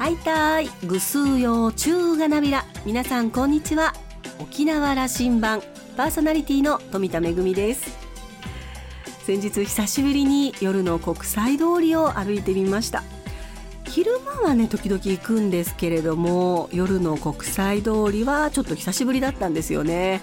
[0.00, 0.70] はいたい。
[0.86, 2.64] ぐすうよ中がなびら。
[2.86, 3.92] 皆さんこんにちは。
[4.38, 5.60] 沖縄羅針盤。
[5.94, 7.98] パーソナリティの富田恵です。
[9.26, 13.02] 先日久しぶりに夜の国際通りを歩いてみました。
[13.84, 20.22] 昼間はね時々行くんですけれども夜の国際通りはちょっと久しぶりだったんですよね。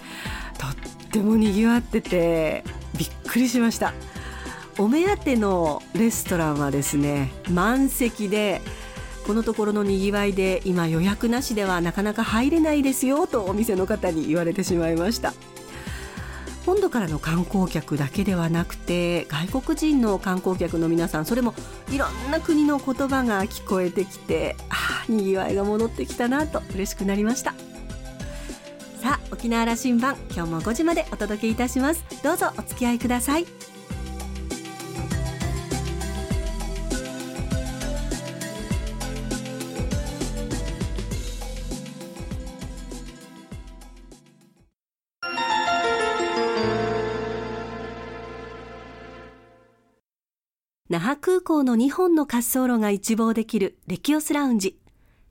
[0.58, 0.74] とっ
[1.12, 2.64] ても賑わってて
[2.98, 3.94] びっくりしました。
[4.76, 8.60] お目当てのレストランはですね満席で
[9.28, 15.34] このところのにぎわいで今予約なしではなかなか入れないですよとお店の方に言われてしまいました。
[16.64, 21.54] 本土からの観光客だけではなくて外国人の観光客の皆さんそれも
[21.90, 27.52] いろんな国の言葉が聞こえてきてああにぎわいが戻ってきたなと嬉しくなりました。
[29.02, 32.02] さあ沖縄羅針盤今日も5時までお届けいたします。
[32.22, 33.57] どうぞお付き合いください。
[50.98, 54.80] 那覇空港の2本の滑走路が一望できるレキオスラウンジ。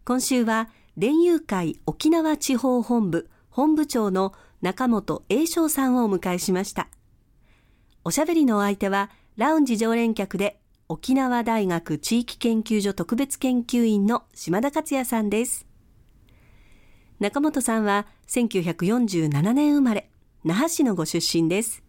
[0.06, 6.88] 今週は、連友会沖縄地方本部本部長の中本栄翔さんをお迎えしました。
[8.06, 15.66] おしゃべりのお相手は、ラウンジ常連客で沖縄大学地域研究所特別研究員の島田克也さんです。
[17.20, 20.10] 中本さんは1947年生まれ、
[20.46, 21.84] 那覇市のご出身です。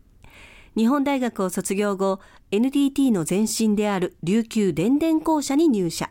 [0.78, 2.20] 日本大学を卒業後、
[2.52, 6.08] NTT の前身である琉球電電公社に入社。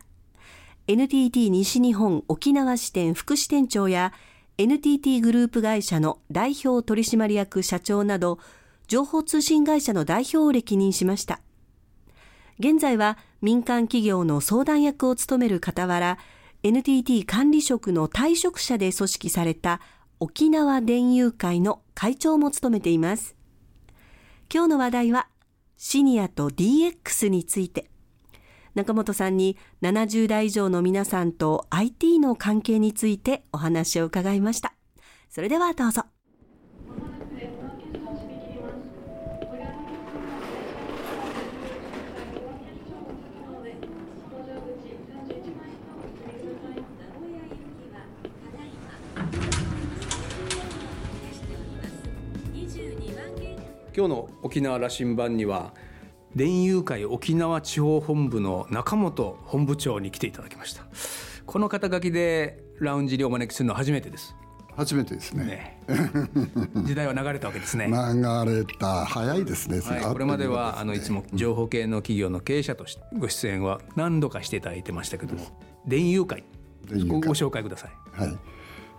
[0.88, 4.12] NTT 西日本沖縄支店副支店長や
[4.58, 8.40] NTT グループ会社の代表取締役社長など、
[8.90, 11.40] 情報通信会社の代表を歴任しました。
[12.59, 16.18] 現在は民間企業の相談役を務める傍ら、
[16.64, 19.80] NTT 管理職の退職者で組織された
[20.20, 23.37] 沖縄電友会の会長も務めています。
[24.53, 25.28] 今日の話題は
[25.75, 27.90] シニアと DX について。
[28.75, 34.74] 中本さんに70代以上の皆さんと IT の関係についてお話を伺いました。
[35.30, 36.03] それではどうぞ。
[53.97, 55.74] 今日の沖縄羅針盤には
[56.35, 60.84] 電友会沖縄地方本部の中本本部長に来ていただきました。
[61.47, 64.35] この肩書きでラウンジにお招きするのは初めてです。
[64.75, 66.30] 初めてですね、ね、
[66.85, 67.88] 時代は流れたわけですね。
[67.88, 75.41] 流れた早いですね、はい、これまではあのいつも情報系の企業の経営者としてご出演は何度かしていただいてましたけども
[75.88, 76.44] 電友会。
[77.08, 78.22] ご紹介ください。
[78.22, 78.38] はい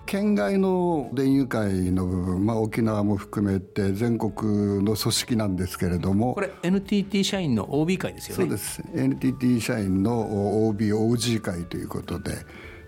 [0.08, 6.32] 県外の電友会の部分、まあ、沖縄も含めて全国の組織なんですけれども。
[6.32, 8.44] これ NTT 社員の OB 会ですよね。
[8.44, 8.82] そうです。
[8.94, 12.38] NTT 社員の OBOG 会ということで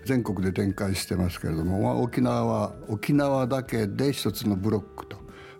[0.03, 5.17] 全国で展開してますけれども、まあ、沖縄は沖縄だけで一つのブロックと。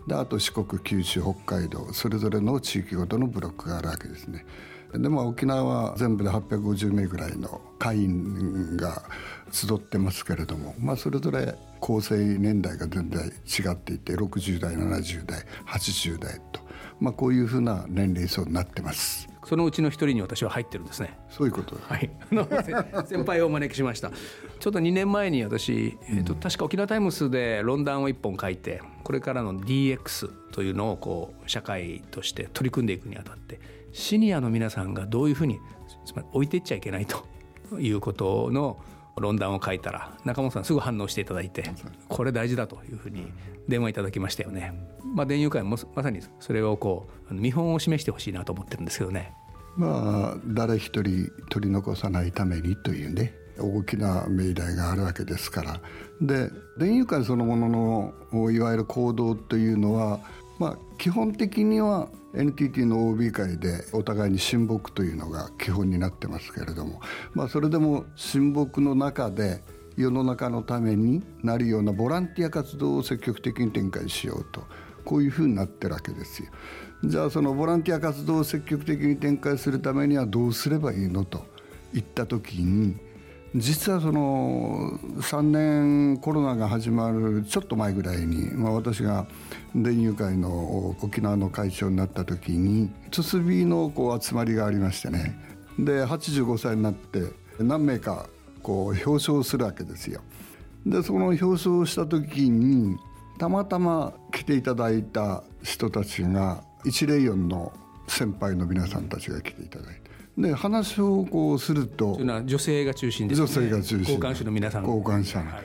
[0.07, 4.47] であと四国九州北海道それぞれの地域ごとのブロックがあるわけですね。
[4.93, 9.03] でも沖縄は全部で850名ぐらいの会員が
[9.51, 16.61] 集ってますけれども、まあ、それぞれ構成年代が全然違っていて60代70代80代と、
[16.99, 19.31] まあ、こういうふうな年齢層になってます。
[19.43, 21.17] そのうちの一人に私は入ってるんですね。
[21.29, 21.75] そういうこと。
[21.81, 22.11] はい。
[23.07, 24.11] 先輩をお招きしました。
[24.59, 33.59] ちょっと2年前に私、えっ、ー、と、確か沖縄タイムスで論壇を1本書いて、これからの DX というのをこう社会として取り組んでいくにあたって、
[33.91, 35.59] シニアの皆さんがどういうふうに
[36.05, 37.25] つまり置いていっちゃいけないと
[37.79, 38.77] いうことの
[39.17, 41.63] 論壇を書いたら中本さんすぐ反応していただいて
[42.07, 43.31] これ大事だというふうに
[43.67, 44.73] 電話いただきましたよね。
[45.13, 49.33] まあ、電友会もまさにそれをこう見本を示してほしいなと思ってるんですけどね。
[49.75, 55.81] まあ誰一人取り残さないためにというね大きな命題があるわけですから
[56.21, 60.19] で電友会そのもののいわゆる行動というのは、
[60.59, 67.01] まあ、基本的には NTT の OB 会でお互いに親睦というのが基本になってますけれども、
[67.33, 69.61] まあ、それでも親睦の中で
[69.97, 74.63] 世の中のためになるようなボランティア活動を積極的に展開しようと
[75.03, 76.49] こういうふうになってるわけですよ。
[77.03, 81.45] じゃあそのボランティア活動を積極的に展開するためにはどうすればいいのと
[81.93, 82.95] 言った時に
[83.55, 89.27] 実はその3年コロナが始まるちょっと前ぐらいに、まあ、私が
[89.75, 95.37] 電友会の沖縄の会長になった時につつのこう集まりがありましてね
[95.77, 97.23] で85歳になって
[97.59, 98.29] 何名か
[98.63, 100.21] こう表彰するわけですよ。
[100.85, 102.97] でその表彰した時に
[103.37, 107.73] たまたま来ていただいた人たちが一レイヨンの
[108.07, 113.47] 先輩の皆さんたちが来ていただいてで話をこうするとというのは女性が中心ですね。
[113.47, 113.99] 女性が中心。
[113.99, 114.85] 交換手の皆さん。
[114.85, 115.63] 交換者がはい。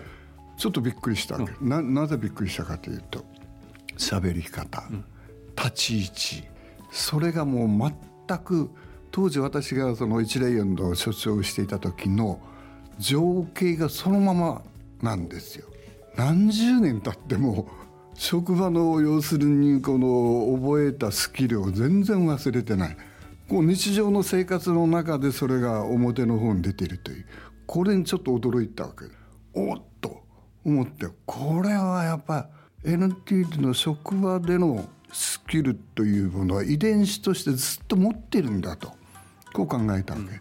[0.57, 3.25] ちょっとびっくりしたわけ、ななぜびっくりしたかというと
[3.99, 4.89] 喋り方、
[5.57, 6.45] 立ち位置。
[6.91, 7.93] それがもう
[8.29, 8.71] 全く
[9.11, 12.41] 当時私がその一レイヨンの所長をしていた時の
[12.99, 14.63] 情景がそのまま
[15.03, 15.67] なんですよ。
[16.17, 17.69] 何十年経っても
[18.15, 22.97] 職場の要するにこの覚えたスキルを全然忘れてない
[23.49, 27.27] こう日常の生活の中でそれが表の方に出ているという
[27.67, 29.05] これにちょっと驚いたわけ
[29.59, 30.23] おっと
[30.65, 32.49] 思ってこれはやっぱ
[32.85, 38.93] NTT の職場でのスキルというものは遺伝子としてずっと持ってるんだと
[39.53, 40.41] こう考えたわけ。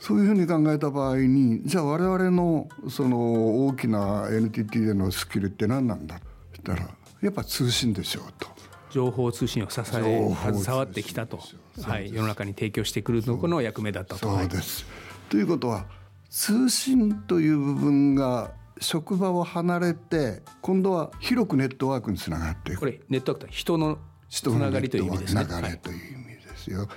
[0.00, 6.18] そういうふうに考えた場合にじゃあ我々のその大きな NTT でのスキルって何なんだ？
[6.50, 6.88] そしたら
[7.20, 8.48] やっぱ通信でしょうと。
[8.92, 11.40] 情報通信を支情え携わってきたと
[11.82, 14.20] はい、世の中に提供してくるのこの役目だったと。
[14.20, 14.84] そうです。
[15.30, 15.86] ということは
[16.28, 23.98] 通信という部分が職場を離れて今度は広くネットワークにつながっていくこれネットワークとは人の
[24.28, 25.46] つながりという意味ですね。
[25.48, 26.88] 流はいれという意味ですよ。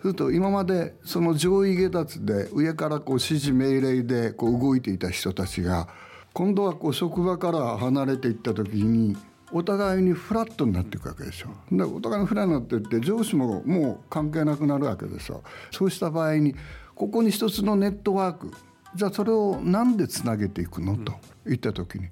[0.00, 5.88] すると今までその上位下達で上からこう指示命令でこう動いていた人たちが
[6.32, 9.16] 今度はこう職場から離れていった時に
[9.52, 11.48] お互いにフラットになっていくわけでしょ。
[11.70, 15.42] でお互いにフラットになっていって上司ももう関係なくなるわけですよ。
[15.70, 16.54] そうした場合に
[16.94, 18.52] ここに一つのネットワーク
[18.94, 21.14] じゃあそれを何でつなげていくのと
[21.48, 22.08] いった時に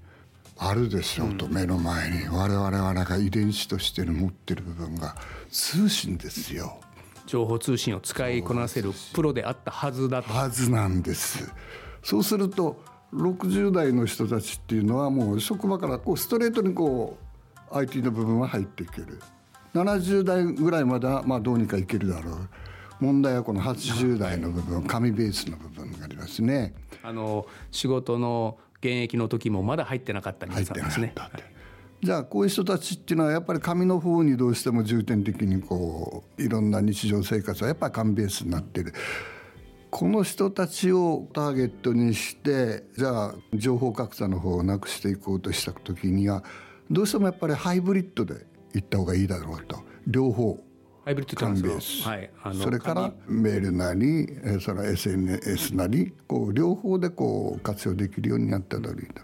[0.58, 5.16] あるでしょうと目の前に我々はなんか遺伝子として持ってる部分が
[5.50, 6.81] 通信ですよ
[7.26, 10.32] 情報通信を使いこなせるプロであったはずだと。
[10.32, 11.52] はずなんです
[12.02, 12.82] そうすると
[13.14, 17.30] 60代の人たちっていうのはもう職場からこうストレートにこう
[17.72, 19.20] IT の部分は入っていける
[19.75, 22.49] 70代ぐらいまではまあどうにかいけるだろう
[23.00, 31.12] 問題はこの80代の部分紙ベースの部分がありますねあの仕事の現役の時もまだ入ってなかった皆さんですね。
[31.14, 31.50] かったって
[32.02, 38.94] じゃあこういう人たちっていうのはやっぱり紙の方にどうしても重点的にこういろんな日常生活はやっぱり紙ベースになってる。
[39.90, 46.44] この人たちをターゲットにしてじゃあ情報格差の方をなくしていこうとした時には
[46.90, 49.78] どうしてもやっぱりハイブリッドでいった方がいいだろうと。
[50.06, 50.58] 両方。
[51.04, 59.22] ハイブリッドはい、あのそれからメールなりえーその SNS なりこう両方でこう活用できるようになったらいいだ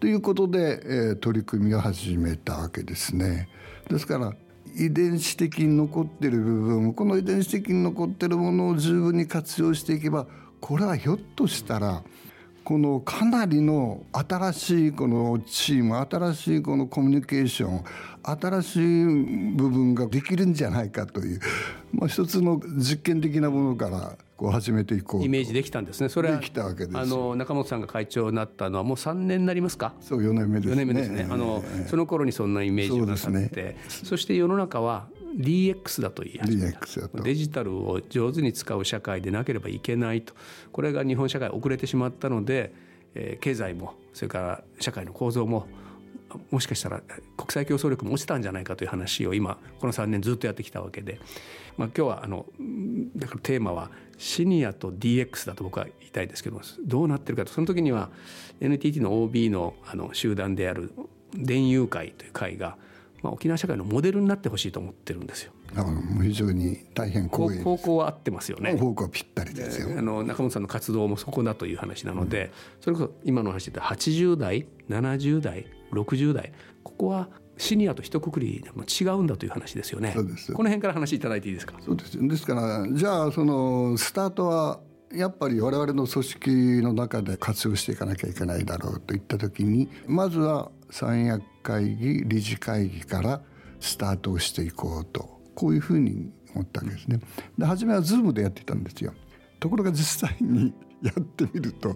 [0.00, 3.48] ということで、えー取り組みを始めたわけですね。
[3.88, 4.34] ですから
[4.76, 10.26] 遺伝子的に残ってる部分この遺伝子的に残ってるものを十分に活用していけば
[10.60, 12.02] これはひょっとしたら
[12.68, 17.82] このかなりの新しいこのチーム新しいこのコミュニケーション
[18.22, 19.04] 新しい
[19.56, 21.40] 部分ができるんじゃないかという、
[21.94, 26.10] まあ、一つの実験的なものからこう始めていこうとイメージできたんですね。
[26.10, 29.94] それはできたわけですよあの中本さんが会長になったのはもう3年になりますか？
[30.02, 30.84] そう4年目です4ね。
[30.84, 31.26] 年目ですね。
[31.30, 36.80] あのその頃にそんなイメージをなさって、そうでそして世の中は DX だと言い始めた。
[37.22, 40.34] デジタルを上手に使う社会でなければいけないと。
[40.72, 42.72] これが日本社会遅れてしまったので、
[43.14, 45.66] えー経済もそれから社会の構造も
[46.50, 47.00] もしかしたら
[47.36, 51.20] 国際競争力も落ちたんじゃないかという話を今この3年ずっとやってきたわけで、
[51.76, 57.52] まあ、今日はあのうんだからテーマはシニアと DX だと僕は言いたいですけどもどうなってるかと。
[57.52, 58.10] その時には
[58.60, 60.92] NTT の OB のあの集団である
[61.34, 62.76] 電友会という会が、
[63.28, 65.52] まあ、沖縄社会のモデルになってほしいと思ってるんですよ。
[65.74, 68.76] だからもう非常に大変こう光栄方向は合ってますよね。
[68.76, 69.98] 方向はぴったりですよ。
[69.98, 80.12] あの中本さんの活動もそこだという話なので、それこそ今の話で言った80代70代60代ここはシニアと一括りでも違うんだという話ですよね。
[80.14, 81.74] そうですこの辺から話いただいていいですか？
[81.84, 84.80] そうですですからじゃあそのスタートは
[85.12, 86.50] やっぱり我々の組織
[86.82, 93.42] の中で活用していかなきゃいけないだろうといった時にまずは三役会議理事会議から
[93.78, 97.20] スタートをしていこうとこういうふうに思ったわけですね。
[97.58, 99.12] で初めは Zoom でやってたんですよ。
[99.60, 100.72] ところが実際に
[101.02, 101.94] やってみると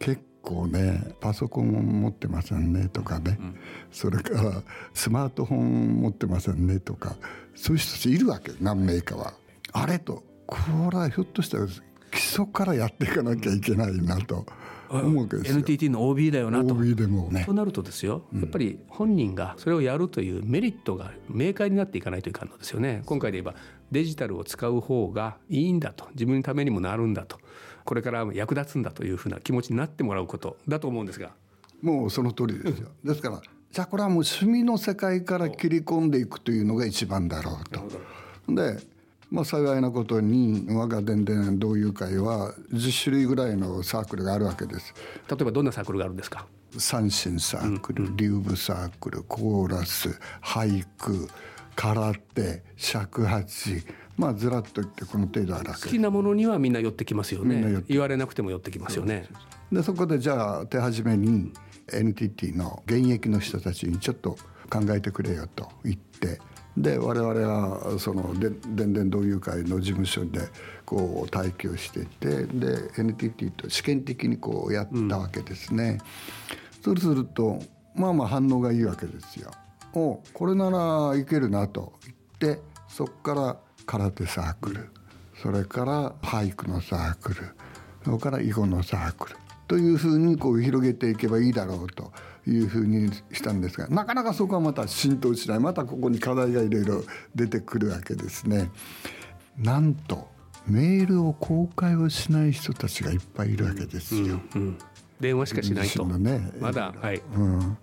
[0.00, 3.38] 結構ねパソコンを持ってませんねとかね、
[3.92, 7.14] それからスマートフォン持ってませんねとか
[7.54, 9.34] そういう人たちいるわけ何名かは。
[9.72, 10.56] あれとこ
[10.90, 11.66] れはひょっとしたら
[12.10, 14.46] 基礎からやっていかなきゃいけないなと
[14.88, 15.54] 思うわけですよ。
[15.56, 16.74] NTT の OB だよなと。
[16.74, 17.28] OB でも。
[17.30, 17.44] ね。
[17.44, 23.02] となるとですよやっぱり本人がそれをやるというメリットが明快になっていかないといかんのですよね。
[23.06, 23.58] 今回で言えば
[23.90, 26.08] デジタルを使う方がいいんだと。
[26.12, 27.38] 自分のためにもなるんだと。
[27.84, 31.32] これから役立つんだというふうな気持ちになってもらうことだと思うんですが。
[31.82, 32.88] もうその通りですよ。
[33.04, 33.40] ですから
[33.70, 38.54] じゃあこれはもう趣味の世界から切り込んでいくというのが一番だろうと。
[38.54, 38.78] で
[39.30, 44.94] まあ、幸いなことに我が電電同友会は10種類ぐらいのサークルがあるわけです。
[45.28, 46.46] 例えばどんなサークルがあるんですか？
[46.78, 51.28] 三振サークル、リューブサークルコーラス俳句
[51.74, 53.82] 空手尺八。
[54.16, 57.56] まあずらっといってこの程度ある好きなものにはみんな寄ってきますよね。
[57.56, 59.28] みんな寄って言われなくても寄ってきますよね。
[59.72, 61.52] でそこでじゃあ手始めに
[61.92, 64.38] NTT の現役の人たちにちょっと
[64.70, 66.40] 考えてくれよと言って
[66.76, 70.40] で我々はそので電電同友会の事務所で
[70.84, 75.98] こう待機をしていてで NTT と試験的にこうやったわけですね。
[76.82, 77.60] そうすると
[77.94, 79.50] まあまあ反応がいいわけですよ。
[79.94, 83.56] おこれならいけるなと言ってそこから
[83.86, 84.90] 空手サークル
[85.42, 87.42] それから俳句のサークル
[88.04, 92.12] それから囲碁のサークルというふうにこう広げていけばいいだろうと
[92.46, 95.60] いうふうにしたんですがなかなかそこはまた浸透しない。
[95.60, 97.02] またここに課題がいろいろ
[97.34, 98.70] 出てくるわけですね。
[99.58, 100.28] なんと
[100.66, 104.40] メールを公開をしない人たちがいっぱいいるわけですよ。
[104.54, 104.78] うん
[105.20, 107.22] 電話しかしないと、ねまだはい。
[107.34, 107.78] うん、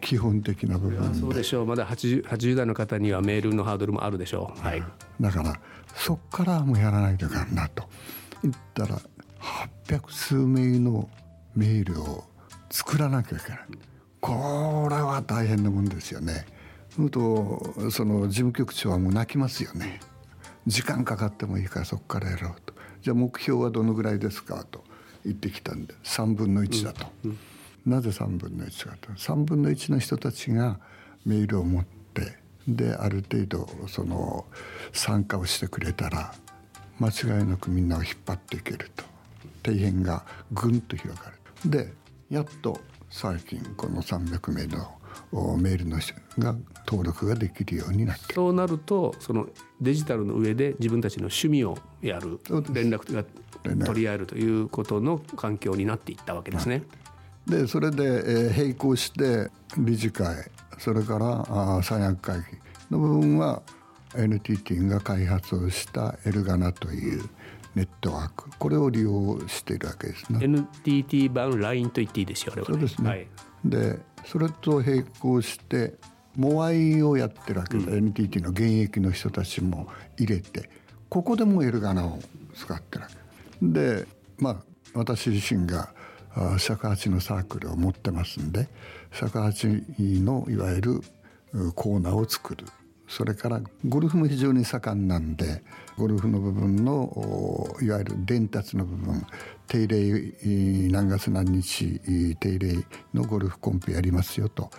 [0.00, 1.66] 基本的な部分そうでしょう。
[1.66, 4.60] まだ 80, 80代の方にはメールのハードルもあるでしょう。
[4.60, 4.82] はい。
[5.20, 5.60] だから
[5.94, 7.84] そっからもうやらないといかんなと。
[8.42, 9.00] 言ったら
[9.86, 11.08] 800数名の
[11.54, 12.24] メールを
[12.70, 13.58] 作らなきゃいけない
[14.20, 16.46] これは大変なもんですよね。
[16.90, 20.00] するとその事務局長はもう泣きますよね。
[20.66, 22.72] 時間かかってもいいからそこからやろうと。
[23.00, 24.84] じゃあ目標はどのぐらいですかと
[25.24, 27.06] 言ってきたんで3分の1だと。
[27.84, 30.78] なぜ3分の1かと3分の1の人たちが
[31.26, 34.46] メールを持ってである程度その
[34.92, 36.32] 参加をしてくれたら
[37.00, 39.04] 間違いなくみんなを引っ張っていけると
[39.64, 41.92] 底辺がぐんと広がるで
[42.30, 44.92] やっと最近この300名の
[45.30, 49.46] おメールの人が登録ができるようになってるそうなるとその
[49.80, 52.40] デジタルの上で自分たちの趣味をやる
[52.72, 53.24] 連絡が
[53.86, 56.82] 取り合えるということの環境になっていったわけですね。
[57.46, 62.44] でそれで、えー並行して理事会それからあー三役会議
[62.90, 63.62] の部分は
[64.14, 67.24] NTT が開発をしたエルガナという
[67.74, 68.50] ネットワーク。
[68.58, 70.40] これを利用しているわけですね。
[70.42, 72.74] NTT 版 LINE と言っていいですよあれは、ね。
[72.74, 73.08] そうですね。
[73.08, 73.28] はい、
[73.64, 75.94] でそれと並行して
[76.36, 79.88] モアイをやってるわけで、NTT の現役の人たちも
[80.18, 80.70] 入れて
[81.08, 82.18] ここでもエルガナを
[82.54, 83.16] 使ってるわけ。
[83.62, 84.06] で
[84.38, 84.56] まあ
[84.94, 85.94] 私自身が
[86.34, 88.68] あ尺八のサークルを持ってますんで
[89.12, 91.00] 尺八のいわゆる
[91.52, 92.66] うコーナーを作る
[93.08, 95.62] それからゴルフも非常に盛んなんで
[95.98, 99.26] ゴルフの部分のおいわゆる伝達の部分
[99.66, 102.74] 定例えー何月何日えー定例
[103.12, 104.70] のゴルフコンペやりますよと、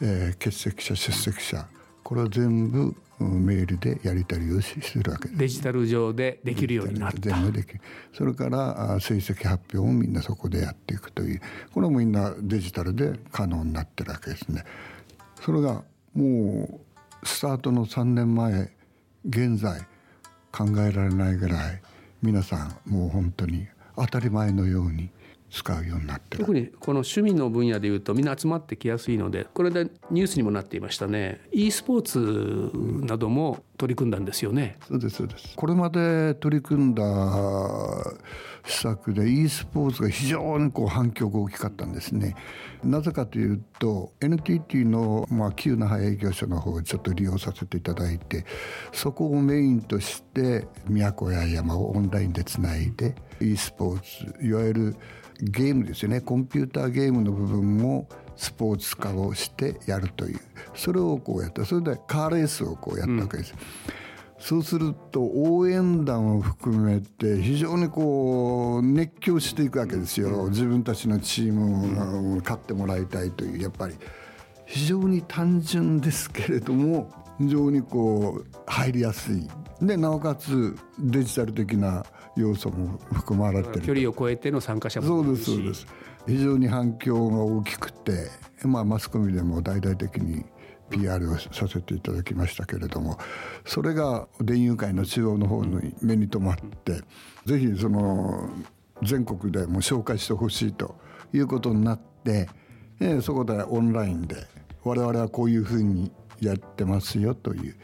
[0.00, 1.66] えー欠席者出席者
[2.04, 5.38] これを全部うんメールでやり取りをしするわけです。
[5.38, 7.18] デジタル上でできるようになった。
[7.20, 7.80] 全部できる
[8.14, 11.40] それからあ成績発表もみんなそこでやっていくという
[11.74, 14.64] これもみんなデジタルで可能になってるわけですね。
[15.42, 15.82] それが
[16.14, 16.80] もう
[17.22, 18.70] スタートの3年前
[19.28, 19.80] 現在
[20.52, 21.80] 考えられないぐらい
[22.22, 25.10] 皆さんもう本当に当たり前のように
[25.50, 26.44] 使うようになってる。
[26.44, 31.40] 特にこの趣味の分野でいうとみんな集まってきやすいのでこれでニュースにもなっていましたね。
[31.52, 34.78] e スポーツなども取り組んだんですよね。
[34.86, 35.56] そうですそうです。
[35.56, 37.02] これまで取り組んだ
[38.64, 42.36] 施策で e スポーツが非常にこう反響が大きかったんですね。
[42.84, 48.44] なぜかというと NTT のまあ旧那覇営業所の方をちょっと利用させていただいて
[48.92, 54.00] そこをメインとして宮古八重山をオンラインでつないで e スポー
[54.38, 54.96] ツいわゆる
[55.42, 56.20] ゲームですよね。
[56.20, 60.40] コンピューターゲームの部分もスポーツ化をしてやるという。
[60.74, 61.64] それをこうやった。
[61.64, 63.54] それでカーレースをこうやったわけです。
[64.38, 73.62] そうすると応援団を含めて非常にこう熱狂していくわけですよ、自分たちのチームを勝ってもらいたいという。
[73.62, 73.94] やっぱり
[74.64, 79.48] 非常に単純ですけれども非常にこう入りやすい。
[79.80, 82.04] でなおかつデジタル的な
[82.36, 85.86] 要素も含まれてる距離を超えての参加者もそうですそうです。
[86.26, 88.28] 非常に反響が大きくて、
[88.62, 90.44] まあ、マスコミでも大々的に
[90.90, 93.16] PR をさせていただきましたけれども
[93.64, 97.00] それが電友会の中央の方に目に留まって
[97.46, 98.50] ぜひその
[99.02, 100.96] 全国でも紹介してほしいと
[101.32, 102.50] いうことになって、
[103.00, 104.36] えー、そこでオンラインで
[104.84, 107.76] 我々はこういうふうにやってますよという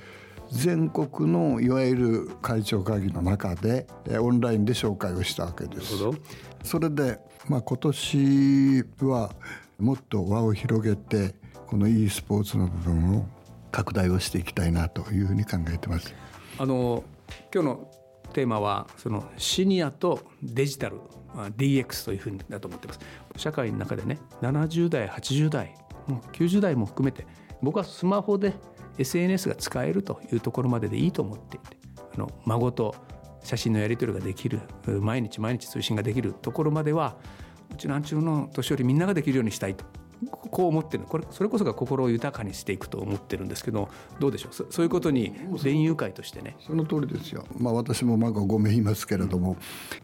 [0.51, 3.87] 全国のいわゆる会長会議の中で
[4.21, 5.95] オンラインで紹介をしたわけです。
[6.63, 9.35] それで、まあ、今年は
[9.79, 11.35] もっと輪を広げて
[11.67, 13.27] この e スポーツの部分を
[13.73, 16.15] 拡大をしていきたいなというふうに考えてます。
[16.59, 17.05] あの
[17.53, 17.91] 今日の
[18.33, 21.01] テーマはそのシニアとデジタル
[21.57, 23.01] DX というふうにだと思ってます。
[23.37, 25.75] 社会の中でね70代80代
[26.07, 27.27] もう90代も含めて
[27.63, 28.55] 僕はスマホで
[28.99, 31.77] SNS が使えるというところまででいいと思っていて
[32.15, 32.95] あの孫と
[33.43, 34.61] 写真のやり取りができる
[35.01, 37.17] 毎日毎日通信ができるところまでは
[37.73, 39.85] うちなんちゅうの年寄りみんなができるようにしたいと。
[40.51, 44.55] こう思ってるこれそれこそが心を豊かにしていくと思ってるんですけどどうでしょう？
[44.55, 46.57] そそういうことに連友会としてね。
[46.67, 49.57] その通りですよ、まあ、私も孫5名いますけれども、うん、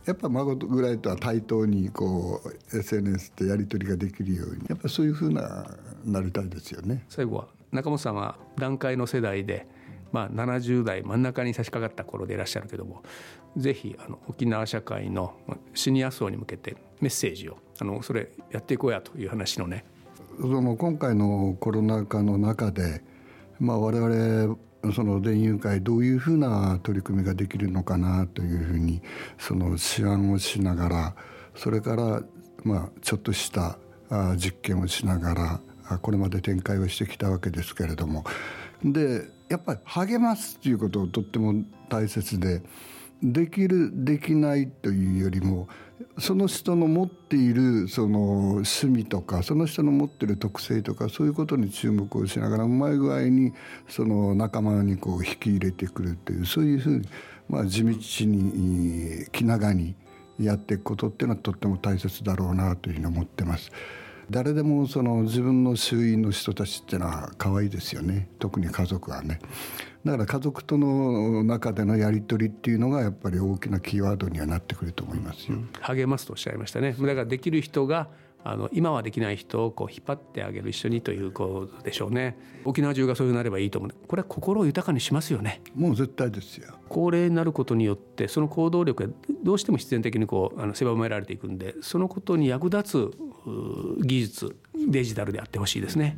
[0.05, 5.67] やっぱ孫ぐらいとは対等にこう SNS でやり取りができるようにやっぱそういうふうな
[6.05, 7.05] なりたいですよね。
[7.09, 9.67] 最後は中本さんは段階の世代で、
[10.13, 13.03] まあ、70代真ん中に差し掛かった頃でいらっしゃるけども
[13.57, 15.35] ぜひあの沖縄社会の
[15.75, 19.85] シニア層に向けてメッセージをあのそれやっていこうやという話のね。
[20.41, 23.03] その今回のコロナ禍の中で、
[23.61, 24.57] まあ、我々
[24.95, 29.03] その電友会どういうふうな取り組みができるのかなというふうに
[29.39, 29.79] その思
[30.11, 31.15] 案をしながら
[31.55, 32.23] それから
[32.65, 33.79] まあちょっとした
[34.37, 35.61] 実験をしながら
[36.01, 38.25] これまで展開をしてきたわけですけれども
[38.85, 41.55] でやっぱり励ますっていうことをとっても
[41.89, 42.63] 大切で
[43.23, 45.69] できるできないというよりも
[46.19, 53.53] その人の持っているその趣味とかその人の持っている特性とかそういうことに注目をしながらうまい具合に
[53.89, 57.09] その仲間にこう引き入れてくるというそういうふうに、
[57.49, 57.91] まあ、地道
[58.27, 59.95] に気長に
[60.41, 63.71] やっていくことっていうのはとっても大切だろうなというふうに思ってます。
[64.33, 68.29] 誰でもその自分の周囲の人たちっていうのは可愛いですよね。
[68.39, 69.41] 特に家族はね。
[70.07, 76.93] だから家族との中でのやり取りっていうのがやっぱり大きなキーワードにはなってくると思いますよ、うん、励ますとおっしゃいましたね。
[76.93, 78.09] だからできる人が
[78.45, 94.57] あの今はできない人をこう引っ張ってあげる一緒にということでしょうね沖縄中がそういうなればいいと思うこれは心を豊かにしますよねもう絶対ですよ高齢になることによってその行動力がどうしても必然的にこうあの狭められていくんでそのことに役立つ技術
[94.89, 96.17] デジタルであってほしいですね。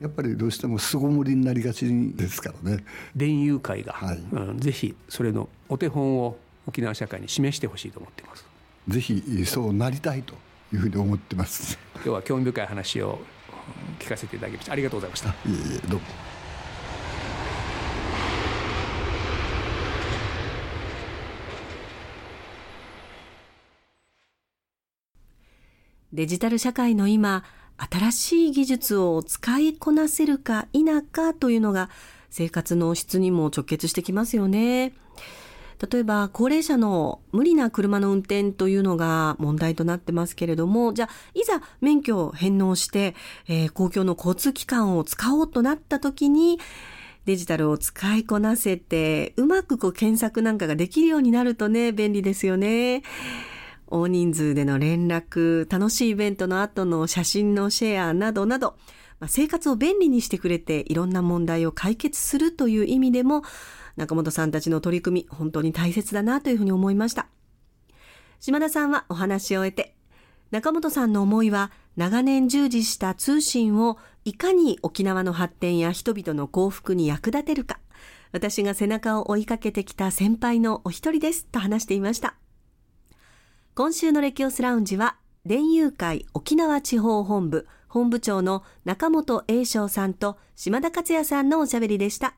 [0.00, 2.84] やっぱりどうしても巣ごもりになりがちですからね。
[3.14, 6.36] 伝友会が、はいうん、ぜひそれのお手本を
[6.66, 8.44] 沖縄社会に示してほしいと思っています。
[8.88, 10.34] ぜひそうなりたいと
[10.76, 11.78] いうふうに思ってます。
[11.94, 13.18] 今日は興味深い話を
[13.98, 14.72] 聞かせていただきました。
[14.72, 15.30] ありがとうございました。
[15.30, 16.06] いえいえどうも。
[26.12, 27.44] デジタル社会の今、
[27.78, 31.90] 新しい技術を使いこなせるか否かというのが
[32.30, 34.94] 生活の質にも直結してきますよね。
[35.90, 43.14] 例えば高齢者の無理な車の運転というのが問題となってますけれども、じゃあいざ免許を返納して、
[43.48, 46.58] えー、公共の交通機関を使おうとなった時に、
[47.26, 53.02] デジタルを使いこなせて、うまくこう検索なんかができるようになるとね、便利ですよね。
[53.88, 58.76] 大人数での連絡、楽しいイベントの後の写真のシェアなどなど、
[59.18, 63.42] まあ、生活を便利にしてくれていろんな問題を解決するという意味でも、
[63.96, 67.28] 中本さんたちの取り組み、本当に大切だなというふうに思いました。
[68.40, 69.96] 島田さんはお話を終えて、
[70.50, 77.80] 中本さんの思いは長年従事した通信をいかに沖縄の発展や人々の幸福に役立てるか、
[78.32, 82.34] 私が背中を追いかけてきた先輩のお一人ですと話していました。
[83.74, 92.34] 今週のレキオスラウンジは、電友会沖縄地方本部本部長の中本栄翔さんと島田克也さんのおしゃべりでした。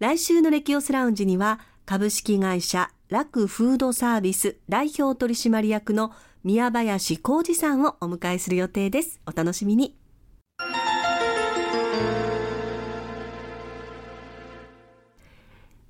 [0.00, 6.12] 来週のレキオスラウンジには、株式会社楽フードサービス代表取締役の
[6.44, 9.20] 宮林浩二さんをお迎えする予定です。
[9.26, 9.98] お楽しみに。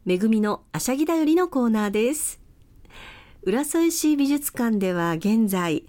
[0.06, 2.40] めぐみのあしゃぎだよりのコーナーです。
[3.42, 5.84] 浦添市美術館では現在、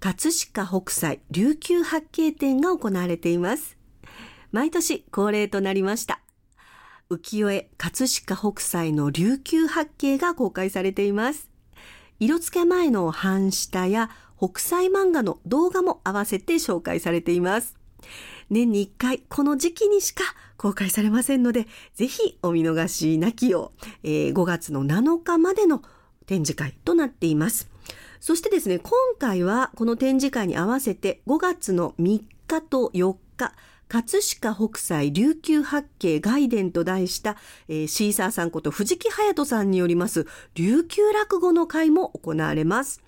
[0.00, 3.76] 葛飾北斎琉球八景展が行われています。
[4.52, 6.21] 毎年恒例となりました。
[7.12, 11.50] 浮世絵葛飾北斎の琉球八景が公開されています。
[12.18, 17.76] 色付け前の半下や北斎漫画の動画も合わせて紹介されています。
[18.48, 20.24] 年に1回この時期にしか
[20.56, 25.82] 公開されませんので、ぜひお見逃しなきよう、えー、5月の7日までの
[26.26, 27.68] 展示会となっています。
[28.20, 33.52] そしてですね今回はこの展示会に合わせて5月の3日と4日
[33.92, 37.36] 葛飾北斎琉球八景外伝と題した、
[37.68, 43.02] えー、シーサーさんこと藤木隼人さんによります琉球落語の会も行われます。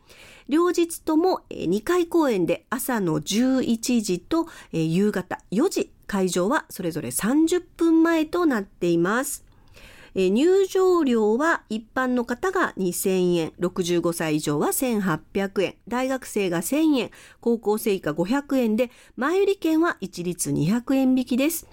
[0.47, 9.44] 両日とも2回公演で朝の11時と夕方4時会場はそれぞれ30分前となっています。
[10.17, 21.67] え入場料は一般の方が2000円、65歳以上は1800円、大学生が1000円、高校生以下500円で、前売り券は一律200円引きです。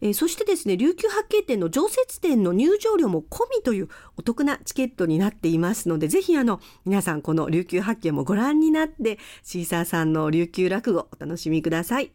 [0.00, 12.12] え、そしてですね、琉球八景店の常設店の入場料も込みというお得なチケットになっていますので、ぜひあの、皆さんこの琉球八景もご覧になって、シーサーさんの琉球落語お楽しみください。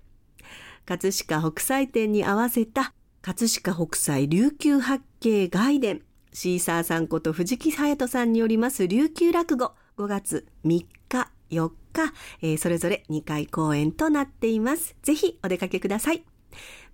[0.85, 14.96] 葛飾北斎展に合わせた葛飾北斎琉球八景外伝シーサーさんこと藤木隼人さんによります琉球落語5月3日4日、えー、それぞれ2回公演となっています。
[15.03, 16.25] ぜひお出かけください。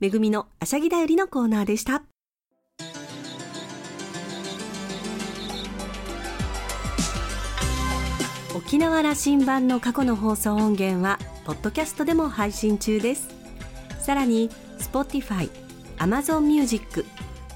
[0.00, 2.02] めぐみのあしゃぎだよりのコーナーでした。
[8.58, 13.28] 沖縄羅針盤の過去の放送音源はポッドキャストでも配信中です。
[14.00, 15.48] さらに Spotify、
[15.98, 17.04] Amazon Music、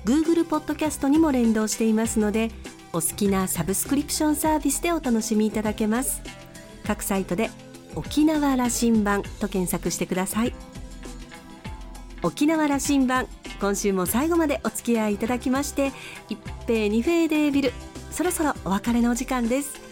[0.05, 2.53] Google Podcast にも連動していますので
[2.93, 6.23] お好きなサブスクリプションサービスでお楽しみいただけます。
[6.87, 7.51] 各サイトで
[7.97, 10.55] 沖縄羅針盤と検索してください。
[12.23, 13.27] 沖縄羅針盤
[13.61, 15.91] 今週も最後までお付き合いいただきまして
[16.29, 16.39] 一
[16.69, 17.73] 平二平デービル
[18.13, 19.92] そろそろお別れのお時間です。